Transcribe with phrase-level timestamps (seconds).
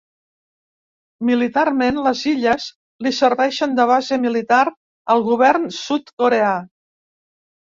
[1.29, 2.65] Militarment, les illes
[3.07, 4.63] li serveixen de base militar
[5.17, 6.57] al govern sud-coreà.